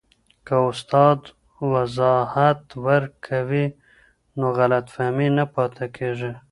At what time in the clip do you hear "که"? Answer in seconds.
0.47-0.55